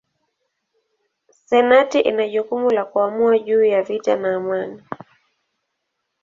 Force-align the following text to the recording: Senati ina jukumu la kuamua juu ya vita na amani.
Senati 1.45 1.99
ina 1.99 2.27
jukumu 2.27 2.69
la 2.69 2.85
kuamua 2.85 3.39
juu 3.39 3.63
ya 3.63 3.81
vita 3.83 4.15
na 4.15 4.35
amani. 4.35 4.83